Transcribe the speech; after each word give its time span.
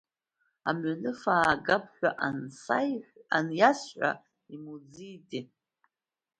Амҩаныфа 0.69 1.33
аагап 1.39 1.85
ҳәа 1.95 2.11
аниасҳәа 3.37 4.09
имуӡеитеи! 4.53 5.43